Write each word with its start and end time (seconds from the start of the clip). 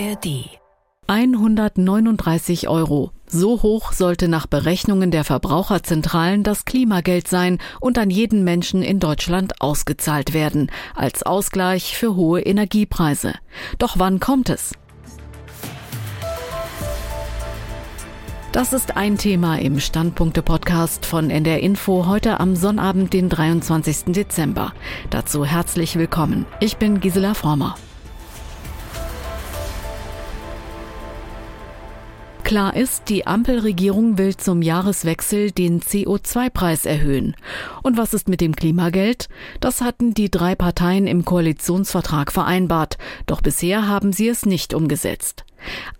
ARD 0.00 0.48
139 1.08 2.68
Euro. 2.68 3.10
So 3.26 3.60
hoch 3.60 3.92
sollte 3.92 4.28
nach 4.28 4.46
Berechnungen 4.46 5.10
der 5.10 5.24
Verbraucherzentralen 5.24 6.42
das 6.42 6.64
Klimageld 6.64 7.28
sein 7.28 7.58
und 7.80 7.98
an 7.98 8.08
jeden 8.08 8.42
Menschen 8.42 8.82
in 8.82 8.98
Deutschland 8.98 9.60
ausgezahlt 9.60 10.32
werden, 10.32 10.70
als 10.94 11.22
Ausgleich 11.22 11.98
für 11.98 12.16
hohe 12.16 12.40
Energiepreise. 12.40 13.34
Doch 13.78 13.98
wann 13.98 14.20
kommt 14.20 14.48
es? 14.48 14.72
Das 18.52 18.72
ist 18.72 18.96
ein 18.96 19.18
Thema 19.18 19.58
im 19.58 19.80
Standpunkte-Podcast 19.80 21.04
von 21.04 21.28
NDR 21.28 21.60
Info 21.60 22.06
heute 22.06 22.40
am 22.40 22.56
Sonnabend, 22.56 23.12
den 23.12 23.28
23. 23.28 24.14
Dezember. 24.14 24.72
Dazu 25.10 25.44
herzlich 25.44 25.96
willkommen. 25.96 26.46
Ich 26.60 26.78
bin 26.78 27.00
Gisela 27.00 27.34
Frommer. 27.34 27.76
Klar 32.50 32.74
ist, 32.74 33.08
die 33.08 33.28
Ampelregierung 33.28 34.18
will 34.18 34.36
zum 34.36 34.60
Jahreswechsel 34.60 35.52
den 35.52 35.80
CO2-Preis 35.80 36.84
erhöhen. 36.84 37.36
Und 37.84 37.96
was 37.96 38.12
ist 38.12 38.28
mit 38.28 38.40
dem 38.40 38.56
Klimageld? 38.56 39.28
Das 39.60 39.80
hatten 39.80 40.14
die 40.14 40.32
drei 40.32 40.56
Parteien 40.56 41.06
im 41.06 41.24
Koalitionsvertrag 41.24 42.32
vereinbart, 42.32 42.98
doch 43.26 43.40
bisher 43.40 43.86
haben 43.86 44.12
sie 44.12 44.26
es 44.26 44.46
nicht 44.46 44.74
umgesetzt. 44.74 45.44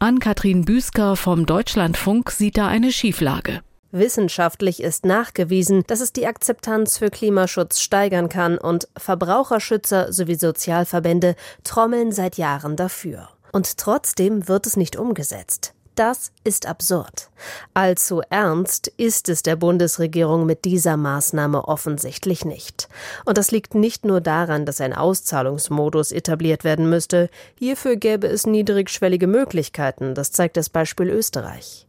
Ann-Kathrin 0.01 0.65
Büsker 0.65 1.15
vom 1.15 1.47
Deutschlandfunk 1.47 2.33
sieht 2.33 2.57
da 2.57 2.67
eine 2.67 2.91
Schieflage. 2.91 3.61
Wissenschaftlich 3.93 4.83
ist 4.83 5.07
nachgewiesen, 5.07 5.85
dass 5.87 6.01
es 6.01 6.13
die 6.13 6.27
Akzeptanz 6.27 6.99
für 6.99 7.11
Klimaschutz 7.11 7.79
steigern 7.79 8.29
kann 8.29 8.59
und 8.59 8.89
Verbraucherschützer 8.97 10.13
sowie 10.13 10.35
Sozialverbände 10.35 11.37
trommeln 11.63 12.11
seit 12.11 12.39
Jahren 12.39 12.75
dafür. 12.75 13.29
Und 13.53 13.79
trotzdem 13.79 14.49
wird 14.49 14.67
es 14.67 14.77
nicht 14.77 14.97
umgesetzt. 14.97 15.75
Das 16.01 16.33
ist 16.45 16.65
absurd. 16.65 17.29
Allzu 17.75 18.23
ernst 18.31 18.89
ist 18.97 19.29
es 19.29 19.43
der 19.43 19.55
Bundesregierung 19.55 20.47
mit 20.47 20.65
dieser 20.65 20.97
Maßnahme 20.97 21.69
offensichtlich 21.69 22.47
nicht. 22.47 22.89
Und 23.27 23.37
das 23.37 23.51
liegt 23.51 23.75
nicht 23.75 24.07
nur 24.07 24.23
daran, 24.23 24.65
dass 24.65 24.81
ein 24.81 24.95
Auszahlungsmodus 24.95 26.13
etabliert 26.13 26.65
werden 26.65 26.89
müsste. 26.89 27.29
Hierfür 27.59 27.97
gäbe 27.97 28.29
es 28.29 28.47
niedrigschwellige 28.47 29.27
Möglichkeiten. 29.27 30.15
Das 30.15 30.33
zeigt 30.33 30.57
das 30.57 30.71
Beispiel 30.71 31.11
Österreich. 31.11 31.87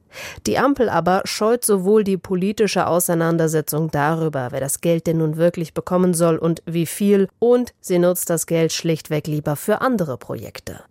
Die 0.48 0.58
Ampel 0.58 0.90
aber 0.90 1.22
scheut 1.26 1.66
sowohl 1.66 2.04
die 2.04 2.18
politische 2.18 2.88
Auseinandersetzung 2.88 3.92
darüber, 3.92 4.48
wer 4.52 4.60
das 4.60 4.82
Geld 4.82 5.08
denn 5.08 5.18
nun 5.18 5.38
wirklich 5.38 5.74
bekommen 5.74 6.14
soll 6.14 6.38
und 6.38 6.62
wie 6.66 6.86
viel, 6.86 7.28
und 7.40 7.74
sie 7.80 8.00
nutzt 8.00 8.30
das 8.30 8.46
Geld 8.46 8.74
schlichtweg 8.74 9.28
lieber 9.28 9.56
für 9.56 9.82
andere 9.82 10.18
Projekte. 10.18 10.82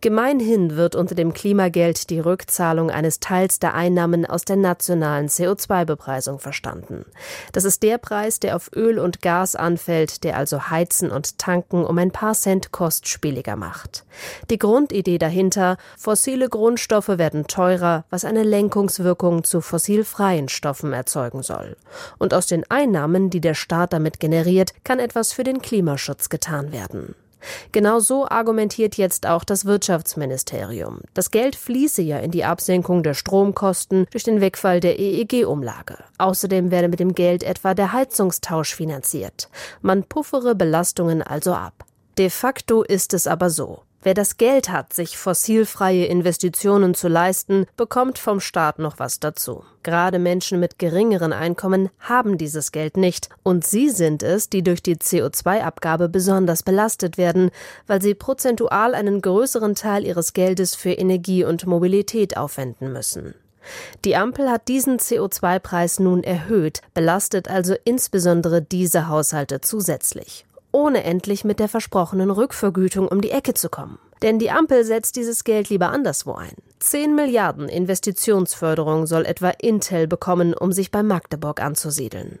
Gemeinhin 0.00 0.76
wird 0.76 0.94
unter 0.94 1.14
dem 1.14 1.32
Klimageld 1.32 2.10
die 2.10 2.20
Rückzahlung 2.20 2.90
eines 2.90 3.20
Teils 3.20 3.58
der 3.58 3.74
Einnahmen 3.74 4.26
aus 4.26 4.44
der 4.44 4.56
nationalen 4.56 5.28
CO2-Bepreisung 5.28 6.38
verstanden. 6.38 7.04
Das 7.52 7.64
ist 7.64 7.82
der 7.82 7.98
Preis, 7.98 8.40
der 8.40 8.56
auf 8.56 8.70
Öl 8.74 8.98
und 8.98 9.20
Gas 9.22 9.56
anfällt, 9.56 10.24
der 10.24 10.36
also 10.36 10.70
Heizen 10.70 11.10
und 11.10 11.38
Tanken 11.38 11.84
um 11.84 11.98
ein 11.98 12.12
paar 12.12 12.34
Cent 12.34 12.72
kostspieliger 12.72 13.56
macht. 13.56 14.04
Die 14.50 14.58
Grundidee 14.58 15.18
dahinter, 15.18 15.76
fossile 15.96 16.48
Grundstoffe 16.48 17.08
werden 17.08 17.46
teurer, 17.46 18.04
was 18.10 18.24
eine 18.24 18.44
Lenkungswirkung 18.68 19.44
zu 19.44 19.62
fossilfreien 19.62 20.50
Stoffen 20.50 20.92
erzeugen 20.92 21.42
soll. 21.42 21.76
Und 22.18 22.34
aus 22.34 22.46
den 22.46 22.70
Einnahmen, 22.70 23.30
die 23.30 23.40
der 23.40 23.54
Staat 23.54 23.94
damit 23.94 24.20
generiert, 24.20 24.74
kann 24.84 24.98
etwas 24.98 25.32
für 25.32 25.42
den 25.42 25.62
Klimaschutz 25.62 26.28
getan 26.28 26.70
werden. 26.70 27.14
Genau 27.72 27.98
so 27.98 28.28
argumentiert 28.28 28.96
jetzt 28.96 29.26
auch 29.26 29.44
das 29.44 29.64
Wirtschaftsministerium. 29.64 31.00
Das 31.14 31.30
Geld 31.30 31.56
fließe 31.56 32.02
ja 32.02 32.18
in 32.18 32.30
die 32.30 32.44
Absenkung 32.44 33.02
der 33.02 33.14
Stromkosten 33.14 34.06
durch 34.10 34.24
den 34.24 34.42
Wegfall 34.42 34.80
der 34.80 34.98
EEG-Umlage. 34.98 35.96
Außerdem 36.18 36.70
werde 36.70 36.88
mit 36.88 37.00
dem 37.00 37.14
Geld 37.14 37.42
etwa 37.42 37.72
der 37.72 37.94
Heizungstausch 37.94 38.74
finanziert. 38.74 39.48
Man 39.80 40.04
puffere 40.04 40.54
Belastungen 40.54 41.22
also 41.22 41.54
ab. 41.54 41.86
De 42.18 42.28
facto 42.28 42.82
ist 42.82 43.14
es 43.14 43.26
aber 43.26 43.48
so. 43.48 43.82
Wer 44.00 44.14
das 44.14 44.36
Geld 44.36 44.70
hat, 44.70 44.92
sich 44.92 45.18
fossilfreie 45.18 46.06
Investitionen 46.06 46.94
zu 46.94 47.08
leisten, 47.08 47.66
bekommt 47.76 48.18
vom 48.18 48.38
Staat 48.38 48.78
noch 48.78 49.00
was 49.00 49.18
dazu. 49.18 49.64
Gerade 49.82 50.20
Menschen 50.20 50.60
mit 50.60 50.78
geringeren 50.78 51.32
Einkommen 51.32 51.90
haben 51.98 52.38
dieses 52.38 52.70
Geld 52.70 52.96
nicht, 52.96 53.28
und 53.42 53.66
sie 53.66 53.90
sind 53.90 54.22
es, 54.22 54.48
die 54.48 54.62
durch 54.62 54.84
die 54.84 54.96
CO2-Abgabe 54.96 56.08
besonders 56.08 56.62
belastet 56.62 57.18
werden, 57.18 57.50
weil 57.88 58.00
sie 58.00 58.14
prozentual 58.14 58.94
einen 58.94 59.20
größeren 59.20 59.74
Teil 59.74 60.06
ihres 60.06 60.32
Geldes 60.32 60.76
für 60.76 60.92
Energie 60.92 61.42
und 61.42 61.66
Mobilität 61.66 62.36
aufwenden 62.36 62.92
müssen. 62.92 63.34
Die 64.04 64.14
Ampel 64.14 64.48
hat 64.48 64.68
diesen 64.68 64.98
CO2-Preis 64.98 65.98
nun 65.98 66.22
erhöht, 66.22 66.82
belastet 66.94 67.48
also 67.48 67.74
insbesondere 67.84 68.62
diese 68.62 69.08
Haushalte 69.08 69.60
zusätzlich 69.60 70.46
ohne 70.72 71.04
endlich 71.04 71.44
mit 71.44 71.60
der 71.60 71.68
versprochenen 71.68 72.30
Rückvergütung 72.30 73.08
um 73.08 73.20
die 73.20 73.30
Ecke 73.30 73.54
zu 73.54 73.68
kommen. 73.68 73.98
Denn 74.22 74.38
die 74.38 74.50
Ampel 74.50 74.84
setzt 74.84 75.16
dieses 75.16 75.44
Geld 75.44 75.68
lieber 75.68 75.90
anderswo 75.90 76.34
ein. 76.34 76.54
10 76.80 77.14
Milliarden 77.14 77.68
Investitionsförderung 77.68 79.06
soll 79.06 79.24
etwa 79.26 79.50
Intel 79.50 80.06
bekommen, 80.06 80.54
um 80.54 80.72
sich 80.72 80.90
bei 80.90 81.02
Magdeburg 81.02 81.60
anzusiedeln. 81.60 82.38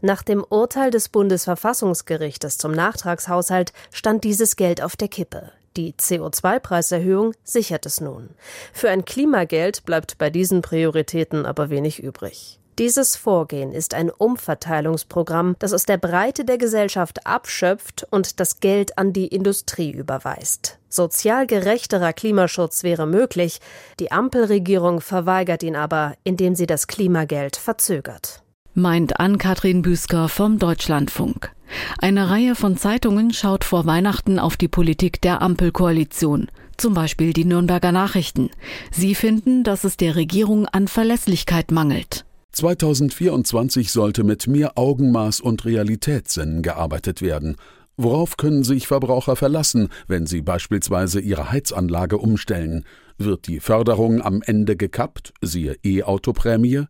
Nach 0.00 0.22
dem 0.22 0.44
Urteil 0.48 0.90
des 0.90 1.08
Bundesverfassungsgerichtes 1.08 2.58
zum 2.58 2.72
Nachtragshaushalt 2.72 3.72
stand 3.92 4.24
dieses 4.24 4.56
Geld 4.56 4.82
auf 4.82 4.96
der 4.96 5.08
Kippe. 5.08 5.52
Die 5.76 5.94
CO2-Preiserhöhung 5.94 7.32
sichert 7.44 7.86
es 7.86 8.00
nun. 8.00 8.30
Für 8.72 8.90
ein 8.90 9.04
Klimageld 9.04 9.84
bleibt 9.84 10.18
bei 10.18 10.28
diesen 10.28 10.62
Prioritäten 10.62 11.46
aber 11.46 11.70
wenig 11.70 12.02
übrig. 12.02 12.59
Dieses 12.78 13.16
Vorgehen 13.16 13.72
ist 13.72 13.94
ein 13.94 14.10
Umverteilungsprogramm, 14.10 15.56
das 15.58 15.72
aus 15.72 15.84
der 15.84 15.98
Breite 15.98 16.44
der 16.44 16.56
Gesellschaft 16.56 17.26
abschöpft 17.26 18.06
und 18.10 18.40
das 18.40 18.60
Geld 18.60 18.96
an 18.96 19.12
die 19.12 19.28
Industrie 19.28 19.90
überweist. 19.90 20.78
Sozial 20.88 21.46
gerechterer 21.46 22.12
Klimaschutz 22.12 22.82
wäre 22.82 23.06
möglich, 23.06 23.60
die 23.98 24.12
Ampelregierung 24.12 25.00
verweigert 25.00 25.62
ihn 25.62 25.76
aber, 25.76 26.14
indem 26.24 26.54
sie 26.54 26.66
das 26.66 26.86
Klimageld 26.86 27.56
verzögert. 27.56 28.42
Meint 28.74 29.20
Ann-Kathrin 29.20 29.82
Büsker 29.82 30.28
vom 30.28 30.58
Deutschlandfunk. 30.58 31.52
Eine 31.98 32.30
Reihe 32.30 32.54
von 32.54 32.76
Zeitungen 32.76 33.32
schaut 33.32 33.64
vor 33.64 33.86
Weihnachten 33.86 34.38
auf 34.38 34.56
die 34.56 34.68
Politik 34.68 35.20
der 35.20 35.42
Ampelkoalition 35.42 36.48
zum 36.80 36.94
Beispiel 36.94 37.32
die 37.32 37.44
Nürnberger 37.44 37.92
Nachrichten. 37.92 38.50
Sie 38.90 39.14
finden, 39.14 39.62
dass 39.64 39.84
es 39.84 39.96
der 39.96 40.16
Regierung 40.16 40.66
an 40.66 40.88
Verlässlichkeit 40.88 41.70
mangelt. 41.70 42.24
2024 42.52 43.90
sollte 43.92 44.24
mit 44.24 44.46
mehr 44.46 44.76
Augenmaß 44.76 45.40
und 45.40 45.64
Realitätssinn 45.64 46.62
gearbeitet 46.62 47.22
werden. 47.22 47.56
Worauf 47.96 48.36
können 48.36 48.64
sich 48.64 48.86
Verbraucher 48.86 49.36
verlassen, 49.36 49.88
wenn 50.08 50.26
sie 50.26 50.40
beispielsweise 50.40 51.20
ihre 51.20 51.52
Heizanlage 51.52 52.18
umstellen? 52.18 52.84
Wird 53.18 53.46
die 53.46 53.60
Förderung 53.60 54.22
am 54.22 54.40
Ende 54.42 54.76
gekappt, 54.76 55.34
siehe 55.42 55.76
E-Auto-Prämie? 55.84 56.86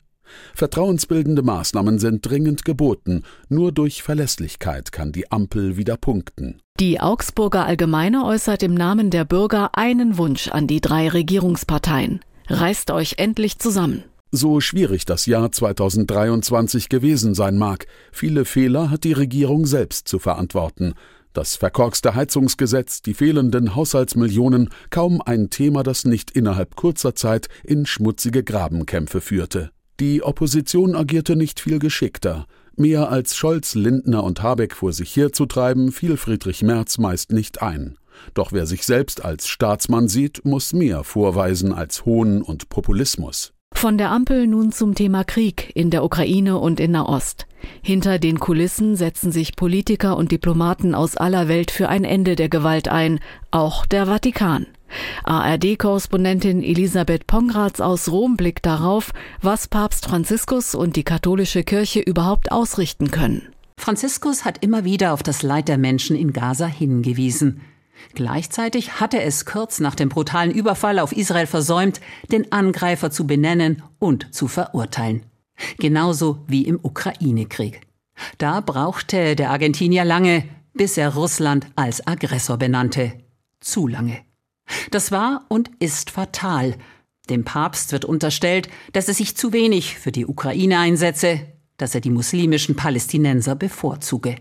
Vertrauensbildende 0.54 1.43
Maßnahmen 1.43 1.99
sind 1.99 2.28
dringend 2.28 2.65
geboten. 2.65 3.25
Nur 3.49 3.72
durch 3.72 4.03
Verlässlichkeit 4.03 4.93
kann 4.93 5.10
die 5.10 5.31
Ampel 5.32 5.76
wieder 5.76 5.97
punkten. 5.97 6.60
Die 6.78 7.00
Augsburger 7.00 7.66
Allgemeine 7.66 8.25
äußert 8.25 8.62
im 8.62 8.75
Namen 8.75 9.10
der 9.10 9.25
Bürger 9.25 9.70
einen 9.75 10.16
Wunsch 10.16 10.49
an 10.49 10.66
die 10.66 10.81
drei 10.81 11.09
Regierungsparteien. 11.09 12.20
Reißt 12.49 12.91
euch 12.91 13.15
endlich 13.19 13.59
zusammen. 13.59 14.04
So 14.32 14.60
schwierig 14.60 15.06
das 15.06 15.26
Jahr 15.26 15.50
2023 15.50 16.88
gewesen 16.88 17.34
sein 17.34 17.58
mag, 17.58 17.86
viele 18.12 18.44
Fehler 18.44 18.88
hat 18.88 19.02
die 19.02 19.12
Regierung 19.12 19.66
selbst 19.66 20.06
zu 20.06 20.20
verantworten. 20.20 20.94
Das 21.32 21.56
verkorkste 21.56 22.14
Heizungsgesetz, 22.14 23.02
die 23.02 23.14
fehlenden 23.14 23.75
Haushaltsmillionen, 23.75 24.69
kaum 24.90 25.20
ein 25.20 25.50
Thema, 25.50 25.82
das 25.82 26.05
nicht 26.05 26.31
innerhalb 26.31 26.76
kurzer 26.76 27.16
Zeit 27.16 27.49
in 27.64 27.87
schmutzige 27.87 28.44
Grabenkämpfe 28.44 29.20
führte. 29.20 29.70
Die 29.99 30.22
Opposition 30.22 30.94
agierte 30.94 31.34
nicht 31.34 31.58
viel 31.58 31.81
geschickter. 31.81 32.46
Mehr 32.76 33.10
als 33.10 33.37
Scholz, 33.37 33.75
Lindner 33.75 34.22
und 34.22 34.43
Habeck 34.43 34.76
vor 34.76 34.93
sich 34.93 35.14
herzutreiben, 35.16 35.90
fiel 35.90 36.16
Friedrich 36.16 36.62
Merz 36.62 36.99
meist 36.99 37.32
nicht 37.32 37.62
ein. 37.62 37.96
Doch 38.34 38.52
wer 38.52 38.66
sich 38.66 38.84
selbst 38.84 39.25
als 39.25 39.49
Staatsmann 39.49 40.06
sieht, 40.06 40.44
muss 40.44 40.72
mehr 40.72 41.02
vorweisen 41.02 41.72
als 41.72 42.05
Hohn 42.05 42.43
und 42.43 42.69
Populismus. 42.69 43.52
Von 43.81 43.96
der 43.96 44.11
Ampel 44.11 44.46
nun 44.46 44.72
zum 44.72 44.94
Thema 44.94 45.25
Krieg 45.25 45.72
in 45.75 45.88
der 45.88 46.05
Ukraine 46.05 46.58
und 46.58 46.81
in 46.81 46.90
Nahost. 46.90 47.46
Hinter 47.81 48.19
den 48.19 48.38
Kulissen 48.38 48.94
setzen 48.94 49.32
sich 49.32 49.56
Politiker 49.56 50.19
und 50.19 50.32
Diplomaten 50.32 50.94
aus 50.94 51.17
aller 51.17 51.49
Welt 51.49 51.70
für 51.70 51.88
ein 51.88 52.05
Ende 52.05 52.37
der 52.37 52.50
Gewalt 52.50 52.88
ein, 52.88 53.20
auch 53.50 53.87
der 53.87 54.05
Vatikan. 54.05 54.67
ARD-Korrespondentin 55.25 56.62
Elisabeth 56.62 57.26
Pongratz 57.26 57.81
aus 57.81 58.11
Rom 58.11 58.37
blickt 58.37 58.67
darauf, 58.67 59.12
was 59.40 59.67
Papst 59.67 60.05
Franziskus 60.05 60.75
und 60.75 60.96
die 60.96 61.05
katholische 61.05 61.64
Kirche 61.64 62.00
überhaupt 62.00 62.52
ausrichten 62.52 63.11
können. 63.11 63.49
Franziskus 63.78 64.44
hat 64.44 64.62
immer 64.62 64.84
wieder 64.84 65.14
auf 65.14 65.22
das 65.22 65.43
Leid 65.43 65.69
der 65.69 65.78
Menschen 65.78 66.17
in 66.17 66.34
Gaza 66.34 66.67
hingewiesen. 66.67 67.62
Gleichzeitig 68.14 69.00
hatte 69.00 69.20
es 69.20 69.44
kurz 69.44 69.81
nach 69.81 69.94
dem 69.94 70.08
brutalen 70.08 70.50
Überfall 70.50 70.99
auf 70.99 71.12
Israel 71.12 71.47
versäumt, 71.47 72.00
den 72.32 72.50
Angreifer 72.52 73.11
zu 73.11 73.26
benennen 73.26 73.82
und 73.99 74.35
zu 74.35 74.49
verurteilen. 74.49 75.25
Genauso 75.79 76.44
wie 76.47 76.62
im 76.62 76.79
Ukraine-Krieg. 76.82 77.81
Da 78.38 78.61
brauchte 78.61 79.37
der 79.37 79.50
Argentinier 79.50 80.05
lange, 80.05 80.44
bis 80.75 80.97
er 80.97 81.14
Russland 81.14 81.67
als 81.76 82.06
Aggressor 82.06 82.56
benannte. 82.56 83.12
Zu 83.61 83.87
lange. 83.87 84.19
Das 84.91 85.12
war 85.12 85.44
und 85.49 85.70
ist 85.79 86.11
fatal. 86.11 86.76
Dem 87.29 87.44
Papst 87.44 87.93
wird 87.93 88.05
unterstellt, 88.05 88.69
dass 88.93 89.08
er 89.08 89.14
sich 89.14 89.37
zu 89.37 89.53
wenig 89.53 89.99
für 89.99 90.12
die 90.12 90.26
Ukraine 90.26 90.79
einsetze, 90.79 91.41
dass 91.76 91.94
er 91.94 92.00
die 92.00 92.11
muslimischen 92.11 92.76
Palästinenser 92.76 93.55
bevorzuge. 93.55 94.37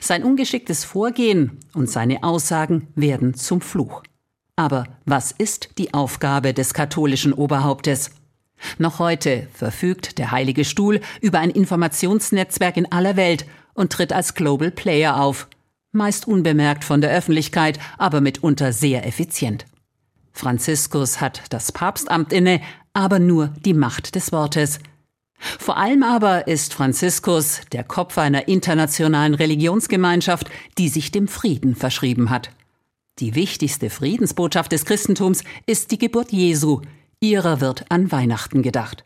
Sein 0.00 0.24
ungeschicktes 0.24 0.84
Vorgehen 0.84 1.58
und 1.74 1.90
seine 1.90 2.22
Aussagen 2.22 2.88
werden 2.94 3.34
zum 3.34 3.60
Fluch. 3.60 4.02
Aber 4.56 4.84
was 5.04 5.32
ist 5.32 5.70
die 5.78 5.94
Aufgabe 5.94 6.54
des 6.54 6.74
katholischen 6.74 7.32
Oberhauptes? 7.32 8.10
Noch 8.78 8.98
heute 8.98 9.48
verfügt 9.52 10.18
der 10.18 10.30
Heilige 10.30 10.64
Stuhl 10.64 11.00
über 11.20 11.40
ein 11.40 11.50
Informationsnetzwerk 11.50 12.76
in 12.76 12.90
aller 12.92 13.16
Welt 13.16 13.46
und 13.74 13.92
tritt 13.92 14.12
als 14.12 14.34
Global 14.34 14.70
Player 14.70 15.20
auf, 15.20 15.48
meist 15.90 16.28
unbemerkt 16.28 16.84
von 16.84 17.00
der 17.00 17.10
Öffentlichkeit, 17.10 17.78
aber 17.98 18.20
mitunter 18.20 18.72
sehr 18.72 19.06
effizient. 19.06 19.66
Franziskus 20.32 21.20
hat 21.20 21.42
das 21.50 21.72
Papstamt 21.72 22.32
inne, 22.32 22.60
aber 22.94 23.18
nur 23.18 23.48
die 23.64 23.74
Macht 23.74 24.14
des 24.14 24.32
Wortes– 24.32 24.78
vor 25.58 25.76
allem 25.76 26.02
aber 26.02 26.46
ist 26.46 26.72
Franziskus 26.72 27.62
der 27.72 27.84
Kopf 27.84 28.16
einer 28.16 28.48
internationalen 28.48 29.34
Religionsgemeinschaft, 29.34 30.48
die 30.78 30.88
sich 30.88 31.10
dem 31.10 31.26
Frieden 31.26 31.74
verschrieben 31.74 32.30
hat. 32.30 32.50
Die 33.18 33.34
wichtigste 33.34 33.90
Friedensbotschaft 33.90 34.72
des 34.72 34.84
Christentums 34.84 35.44
ist 35.66 35.90
die 35.90 35.98
Geburt 35.98 36.32
Jesu. 36.32 36.80
Ihrer 37.20 37.60
wird 37.60 37.84
an 37.90 38.10
Weihnachten 38.10 38.62
gedacht. 38.62 39.04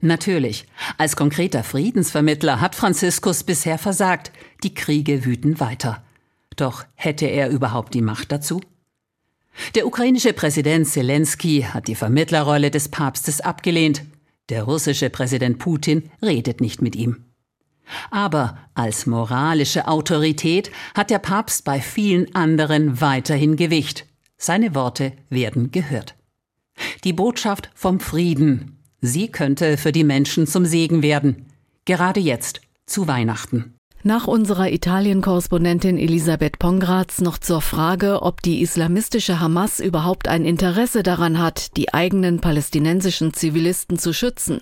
Natürlich, 0.00 0.66
als 0.96 1.16
konkreter 1.16 1.62
Friedensvermittler 1.62 2.60
hat 2.60 2.74
Franziskus 2.74 3.44
bisher 3.44 3.76
versagt. 3.76 4.32
Die 4.62 4.72
Kriege 4.72 5.24
wüten 5.24 5.60
weiter. 5.60 6.02
Doch 6.56 6.84
hätte 6.94 7.26
er 7.26 7.50
überhaupt 7.50 7.94
die 7.94 8.02
Macht 8.02 8.32
dazu? 8.32 8.60
Der 9.74 9.86
ukrainische 9.86 10.32
Präsident 10.32 10.86
Zelensky 10.86 11.66
hat 11.68 11.88
die 11.88 11.94
Vermittlerrolle 11.94 12.70
des 12.70 12.88
Papstes 12.88 13.40
abgelehnt. 13.40 14.02
Der 14.50 14.64
russische 14.64 15.10
Präsident 15.10 15.58
Putin 15.58 16.10
redet 16.22 16.60
nicht 16.60 16.82
mit 16.82 16.96
ihm. 16.96 17.24
Aber 18.10 18.58
als 18.74 19.06
moralische 19.06 19.88
Autorität 19.88 20.70
hat 20.94 21.10
der 21.10 21.18
Papst 21.18 21.64
bei 21.64 21.80
vielen 21.80 22.34
anderen 22.34 23.00
weiterhin 23.00 23.56
Gewicht. 23.56 24.06
Seine 24.36 24.74
Worte 24.74 25.12
werden 25.28 25.70
gehört. 25.70 26.14
Die 27.04 27.12
Botschaft 27.12 27.70
vom 27.74 28.00
Frieden, 28.00 28.78
sie 29.00 29.28
könnte 29.28 29.76
für 29.76 29.92
die 29.92 30.04
Menschen 30.04 30.46
zum 30.46 30.64
Segen 30.64 31.02
werden. 31.02 31.46
Gerade 31.84 32.20
jetzt, 32.20 32.60
zu 32.86 33.06
Weihnachten. 33.06 33.74
Nach 34.02 34.26
unserer 34.26 34.72
Italien-Korrespondentin 34.72 35.98
Elisabeth 35.98 36.58
Pongratz 36.58 37.20
noch 37.20 37.36
zur 37.36 37.60
Frage, 37.60 38.22
ob 38.22 38.40
die 38.40 38.62
islamistische 38.62 39.40
Hamas 39.40 39.78
überhaupt 39.78 40.26
ein 40.26 40.46
Interesse 40.46 41.02
daran 41.02 41.38
hat, 41.38 41.76
die 41.76 41.92
eigenen 41.92 42.40
palästinensischen 42.40 43.34
Zivilisten 43.34 43.98
zu 43.98 44.14
schützen. 44.14 44.60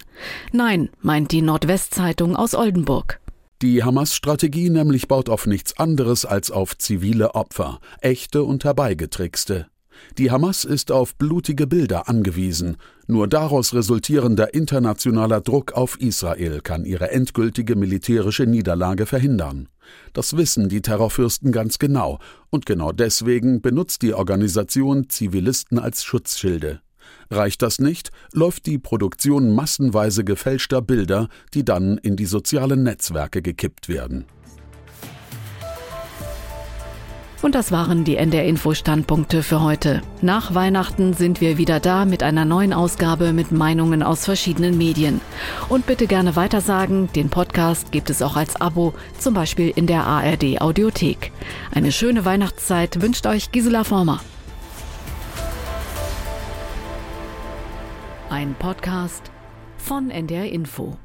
Nein, 0.50 0.88
meint 1.00 1.30
die 1.30 1.42
Nordwestzeitung 1.42 2.34
aus 2.34 2.56
Oldenburg. 2.56 3.20
Die 3.62 3.84
Hamas-Strategie 3.84 4.70
nämlich 4.70 5.06
baut 5.06 5.28
auf 5.28 5.46
nichts 5.46 5.78
anderes 5.78 6.24
als 6.24 6.50
auf 6.50 6.76
zivile 6.76 7.36
Opfer, 7.36 7.78
echte 8.00 8.42
und 8.42 8.64
herbeigetrickste. 8.64 9.68
Die 10.18 10.30
Hamas 10.30 10.64
ist 10.64 10.90
auf 10.90 11.14
blutige 11.16 11.66
Bilder 11.66 12.08
angewiesen. 12.08 12.76
Nur 13.06 13.28
daraus 13.28 13.74
resultierender 13.74 14.54
internationaler 14.54 15.40
Druck 15.40 15.72
auf 15.72 16.00
Israel 16.00 16.60
kann 16.60 16.84
ihre 16.84 17.10
endgültige 17.10 17.76
militärische 17.76 18.46
Niederlage 18.46 19.06
verhindern. 19.06 19.68
Das 20.12 20.36
wissen 20.36 20.68
die 20.68 20.82
Terrorfürsten 20.82 21.52
ganz 21.52 21.78
genau, 21.78 22.18
und 22.50 22.66
genau 22.66 22.92
deswegen 22.92 23.60
benutzt 23.60 24.02
die 24.02 24.14
Organisation 24.14 25.08
Zivilisten 25.08 25.78
als 25.78 26.04
Schutzschilde. 26.04 26.80
Reicht 27.30 27.62
das 27.62 27.78
nicht, 27.78 28.10
läuft 28.32 28.66
die 28.66 28.78
Produktion 28.78 29.54
massenweise 29.54 30.24
gefälschter 30.24 30.82
Bilder, 30.82 31.28
die 31.54 31.64
dann 31.64 31.98
in 31.98 32.16
die 32.16 32.26
sozialen 32.26 32.82
Netzwerke 32.82 33.42
gekippt 33.42 33.88
werden. 33.88 34.24
Und 37.40 37.54
das 37.54 37.70
waren 37.70 38.02
die 38.02 38.16
NDR 38.16 38.44
Info 38.44 38.74
Standpunkte 38.74 39.44
für 39.44 39.62
heute. 39.62 40.02
Nach 40.22 40.54
Weihnachten 40.54 41.14
sind 41.14 41.40
wir 41.40 41.56
wieder 41.56 41.78
da 41.78 42.04
mit 42.04 42.24
einer 42.24 42.44
neuen 42.44 42.72
Ausgabe 42.72 43.32
mit 43.32 43.52
Meinungen 43.52 44.02
aus 44.02 44.24
verschiedenen 44.24 44.76
Medien. 44.76 45.20
Und 45.68 45.86
bitte 45.86 46.08
gerne 46.08 46.34
weitersagen, 46.34 47.12
den 47.12 47.30
Podcast 47.30 47.92
gibt 47.92 48.10
es 48.10 48.22
auch 48.22 48.36
als 48.36 48.60
Abo, 48.60 48.92
zum 49.20 49.34
Beispiel 49.34 49.72
in 49.74 49.86
der 49.86 50.04
ARD 50.04 50.60
Audiothek. 50.60 51.30
Eine 51.72 51.92
schöne 51.92 52.24
Weihnachtszeit 52.24 53.00
wünscht 53.00 53.24
euch 53.26 53.52
Gisela 53.52 53.84
Former. 53.84 54.20
Ein 58.30 58.56
Podcast 58.58 59.30
von 59.78 60.10
NDR 60.10 60.50
Info. 60.50 60.98